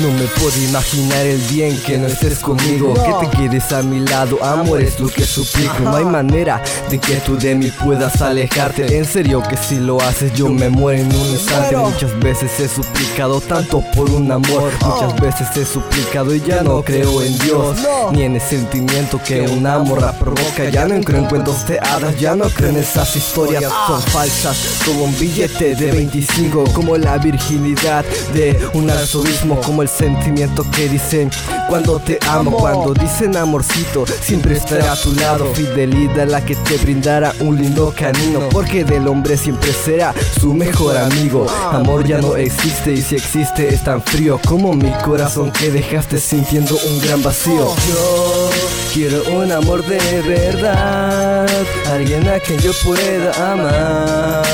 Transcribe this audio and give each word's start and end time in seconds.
No 0.00 0.10
me 0.10 0.24
puedo 0.24 0.56
imaginar 0.62 1.24
el 1.24 1.40
bien 1.42 1.78
que 1.82 1.96
no 1.98 2.06
estés 2.06 2.40
conmigo. 2.40 2.94
Que 2.94 3.26
te 3.26 3.36
quedes 3.36 3.72
a 3.72 3.82
mi 3.82 4.00
lado, 4.00 4.42
amor 4.42 4.80
es 4.80 4.98
lo 4.98 5.08
que 5.08 5.24
suplico. 5.24 5.80
No 5.80 5.96
hay 5.96 6.04
manera 6.04 6.62
de 6.90 6.98
que 6.98 7.16
tú 7.16 7.36
de 7.36 7.54
mí 7.54 7.70
puedas 7.82 8.20
alejarte. 8.20 8.96
En 8.96 9.04
serio 9.04 9.42
que 9.48 9.56
si 9.56 9.76
lo 9.76 10.00
haces 10.00 10.32
yo 10.34 10.48
me 10.48 10.68
muero 10.68 11.02
en 11.02 11.06
un 11.14 11.28
instante. 11.28 11.76
Muchas 11.76 12.18
veces 12.18 12.58
he 12.60 12.68
suplicado 12.68 13.40
tanto 13.40 13.82
por 13.94 14.10
un 14.10 14.30
amor. 14.30 14.72
Muchas 14.84 15.20
veces 15.20 15.56
he 15.56 15.64
suplicado 15.64 16.34
y 16.34 16.40
ya 16.40 16.62
no 16.62 16.82
creo 16.82 17.22
en 17.22 17.38
Dios. 17.38 17.78
Ni 18.12 18.24
en 18.24 18.34
el 18.34 18.40
sentimiento 18.40 19.20
que 19.24 19.42
un 19.42 19.66
amor 19.66 20.12
provoca. 20.18 20.68
Ya 20.70 20.86
no 20.86 21.00
creo 21.02 21.20
en 21.20 21.26
cuentos 21.26 21.66
de 21.66 21.78
hadas, 21.78 22.18
ya 22.18 22.34
no 22.34 22.48
creo 22.50 22.70
en 22.70 22.78
esas 22.78 23.14
historias. 23.14 23.72
Son 23.86 24.02
falsas 24.02 24.82
como 24.84 25.04
un 25.04 25.18
billete 25.18 25.74
de 25.74 25.92
25 25.92 26.64
Como 26.72 26.96
la 26.96 27.18
virginidad 27.18 28.04
de 28.32 28.58
un 28.74 28.90
arzobismo 28.90 29.60
Como 29.60 29.82
el 29.82 29.88
sentimiento 29.96 30.64
que 30.70 30.88
dicen 30.88 31.30
cuando 31.68 31.98
te 31.98 32.18
amo 32.28 32.56
Cuando 32.58 32.94
dicen 32.94 33.36
amorcito, 33.36 34.04
siempre 34.20 34.56
estaré 34.56 34.86
a 34.86 34.96
tu 34.96 35.12
lado. 35.12 35.46
Fidelidad 35.54 36.28
la 36.28 36.44
que 36.44 36.54
te 36.56 36.76
brindará 36.78 37.32
un 37.40 37.56
lindo 37.56 37.94
camino 37.96 38.48
Porque 38.50 38.84
del 38.84 39.08
hombre 39.08 39.36
siempre 39.36 39.72
será 39.72 40.14
su 40.40 40.52
mejor 40.54 40.96
amigo. 40.96 41.46
Amor 41.72 42.06
ya 42.06 42.18
no 42.18 42.36
existe 42.36 42.92
y 42.92 43.02
si 43.02 43.16
existe 43.16 43.74
es 43.74 43.82
tan 43.82 44.02
frío 44.02 44.38
Como 44.46 44.72
mi 44.72 44.90
corazón 45.04 45.50
que 45.52 45.70
dejaste 45.70 46.18
sintiendo 46.18 46.76
un 46.76 47.00
gran 47.00 47.22
vacío. 47.22 47.74
Yo 47.88 48.50
quiero 48.92 49.22
un 49.36 49.50
amor 49.52 49.84
de 49.86 50.22
verdad 50.22 51.46
Alguien 51.90 52.28
a 52.28 52.38
quien 52.40 52.58
yo 52.60 52.72
pueda 52.84 53.52
amar 53.52 54.44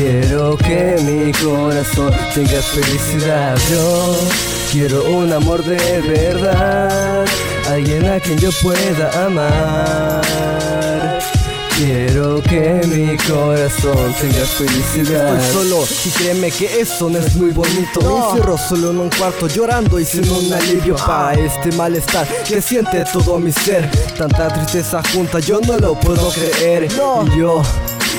Quiero 0.00 0.56
que 0.56 0.96
mi 1.02 1.32
corazón 1.32 2.12
tenga 2.32 2.62
felicidad. 2.62 3.58
Yo 3.68 4.16
quiero 4.70 5.02
un 5.10 5.32
amor 5.32 5.64
de 5.64 6.00
verdad. 6.02 7.26
Alguien 7.68 8.06
a 8.06 8.20
quien 8.20 8.38
yo 8.38 8.50
pueda 8.62 9.26
amar. 9.26 10.22
Quiero 11.76 12.40
que 12.44 12.80
mi 12.86 13.16
corazón 13.16 14.14
tenga 14.20 14.44
felicidad. 14.46 15.36
Estoy 15.36 15.64
solo 15.64 15.84
y 16.04 16.10
créeme 16.10 16.52
que 16.52 16.80
eso 16.80 17.10
no 17.10 17.18
es 17.18 17.34
muy 17.34 17.50
bonito. 17.50 18.00
Me 18.00 18.24
encierro 18.24 18.56
solo 18.56 18.92
en 18.92 19.00
un 19.00 19.10
cuarto 19.10 19.48
llorando 19.48 19.98
y 19.98 20.04
sin 20.04 20.30
un 20.30 20.52
alivio 20.52 20.94
para 20.94 21.34
este 21.34 21.72
malestar 21.72 22.24
Que 22.46 22.62
siente 22.62 23.04
todo 23.12 23.40
mi 23.40 23.50
ser. 23.50 23.90
Tanta 24.16 24.46
tristeza 24.46 25.02
junta 25.12 25.40
yo 25.40 25.58
no 25.60 25.76
lo 25.76 25.98
puedo 25.98 26.30
creer. 26.30 26.84
Y 26.84 27.36
yo 27.36 27.64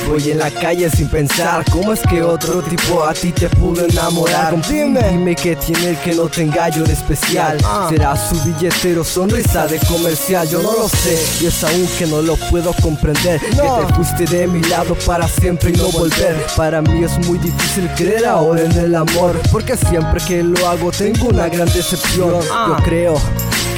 Voy 0.07 0.31
en 0.31 0.39
la 0.39 0.49
calle 0.49 0.89
sin 0.89 1.07
pensar 1.07 1.63
¿Cómo 1.71 1.93
es 1.93 2.01
que 2.01 2.21
otro 2.21 2.61
tipo 2.61 3.03
a 3.03 3.13
ti 3.13 3.31
te 3.31 3.49
pudo 3.49 3.85
enamorar? 3.85 4.55
Dime, 4.67 5.01
dime 5.09 5.35
que 5.35 5.55
tiene 5.55 5.89
el 5.89 5.97
que 5.97 6.13
no 6.15 6.27
tenga 6.27 6.69
yo 6.69 6.83
de 6.83 6.93
especial. 6.93 7.57
Será 7.89 8.15
su 8.15 8.35
billetero, 8.43 9.03
sonrisa 9.03 9.67
de 9.67 9.79
comercial 9.79 10.47
Yo 10.49 10.61
no 10.61 10.71
lo 10.73 10.89
sé. 10.89 11.19
Y 11.41 11.47
es 11.47 11.63
aún 11.63 11.87
que 11.97 12.07
no 12.07 12.21
lo 12.21 12.35
puedo 12.35 12.73
comprender. 12.81 13.39
Que 13.39 13.55
te 13.55 13.93
fuiste 13.95 14.25
de 14.25 14.47
mi 14.47 14.61
lado 14.63 14.95
para 15.05 15.27
siempre 15.27 15.71
y 15.71 15.73
no 15.73 15.89
volver. 15.91 16.45
Para 16.55 16.81
mí 16.81 17.03
es 17.03 17.17
muy 17.27 17.37
difícil 17.37 17.89
creer 17.95 18.25
ahora 18.25 18.61
en 18.61 18.71
el 18.71 18.95
amor. 18.95 19.39
Porque 19.51 19.77
siempre 19.77 20.19
que 20.25 20.43
lo 20.43 20.67
hago 20.67 20.91
tengo 20.91 21.29
una 21.29 21.47
gran 21.49 21.67
decepción. 21.71 22.41
Yo 22.41 22.75
creo 22.83 23.21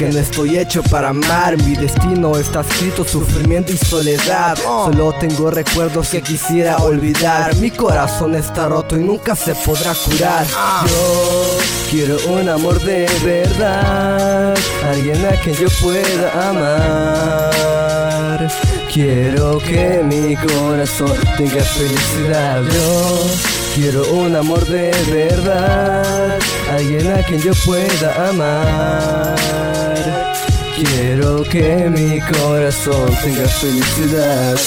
que 0.02 0.10
no 0.10 0.20
estoy 0.20 0.58
hecho 0.58 0.82
para 0.82 1.10
amar. 1.10 1.56
Mi 1.62 1.76
destino 1.76 2.36
está 2.36 2.62
escrito 2.62 3.04
sufrimiento 3.04 3.72
y 3.72 3.78
soledad. 3.78 4.58
Solo 4.58 5.14
tengo 5.20 5.52
recuerdos 5.52 6.10
que 6.10 6.24
quisiera 6.24 6.78
olvidar. 6.78 7.56
Mi 7.58 7.70
corazón 7.70 8.34
está 8.34 8.68
roto 8.68 8.98
y 8.98 9.04
nunca 9.04 9.36
se 9.36 9.54
podrá 9.54 9.94
curar. 9.94 10.48
Yo 10.88 11.60
quiero 11.92 12.18
un 12.30 12.50
amor 12.50 12.82
de 12.82 13.08
verdad. 13.24 14.58
Alguien 14.90 15.24
a 15.24 15.34
quien 15.40 15.56
yo 15.56 15.68
pueda 15.80 16.50
amar. 16.50 17.52
Quiero 18.92 19.60
que 19.60 20.02
mi 20.04 20.36
corazón 20.36 21.16
tenga 21.38 21.64
felicidad. 21.64 22.64
Yo 22.64 23.20
quiero 23.76 24.12
un 24.14 24.36
amor 24.36 24.66
de 24.66 24.90
verdad. 25.12 26.40
Alguien 26.72 27.12
a 27.12 27.22
quien 27.22 27.40
yo 27.40 27.52
pueda 27.64 28.30
amar 28.30 29.61
Quiero 30.84 31.44
que 31.44 31.92
mi 31.92 32.20
corazón 32.20 33.16
tenga 33.22 33.48
felicidad 33.48 34.58